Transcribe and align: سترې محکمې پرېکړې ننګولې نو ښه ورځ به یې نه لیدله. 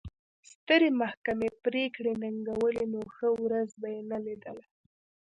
سترې 0.51 0.89
محکمې 1.01 1.49
پرېکړې 1.63 2.11
ننګولې 2.21 2.85
نو 2.93 3.01
ښه 3.15 3.29
ورځ 3.43 3.69
به 3.81 3.87
یې 3.95 4.01
نه 4.11 4.17
لیدله. 4.25 4.63